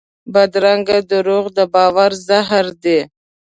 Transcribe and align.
بدرنګه 0.33 0.97
دروغ 1.11 1.45
د 1.57 1.59
باور 1.73 2.11
زهر 2.27 2.65
دي 2.83 2.99